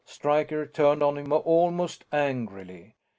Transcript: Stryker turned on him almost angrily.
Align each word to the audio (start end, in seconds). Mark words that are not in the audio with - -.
Stryker 0.03 0.65
turned 0.65 1.03
on 1.03 1.15
him 1.15 1.31
almost 1.31 2.05
angrily. 2.11 2.95